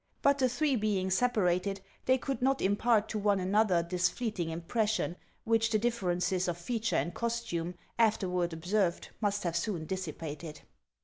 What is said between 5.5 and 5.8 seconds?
the